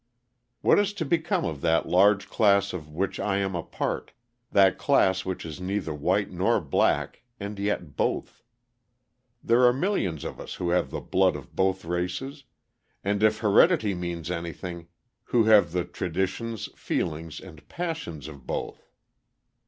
What 0.61 0.79
is 0.79 0.93
to 0.93 1.05
become 1.05 1.45
of 1.45 1.61
that 1.61 1.87
large 1.87 2.27
class 2.27 2.73
of 2.73 2.89
which 2.89 3.19
I 3.19 3.37
am 3.37 3.53
a 3.53 3.61
part, 3.61 4.13
that 4.51 4.79
class 4.79 5.25
which 5.25 5.45
is 5.45 5.61
neither 5.61 5.93
white 5.93 6.31
nor 6.31 6.59
black 6.59 7.21
and 7.39 7.59
yet 7.59 7.95
both? 7.95 8.41
There 9.43 9.63
are 9.63 9.71
millions 9.71 10.23
of 10.23 10.39
us 10.39 10.55
who 10.55 10.71
have 10.71 10.89
the 10.89 11.01
blood 11.01 11.35
of 11.35 11.55
both 11.55 11.85
races, 11.85 12.45
and, 13.03 13.21
if 13.21 13.41
heredity 13.41 13.93
means 13.93 14.31
anything, 14.31 14.87
who 15.25 15.43
have 15.43 15.71
the 15.71 15.85
traditions, 15.85 16.69
feelings, 16.75 17.39
and 17.39 17.69
passions 17.69 18.27
of 18.27 18.47
both. 18.47 18.87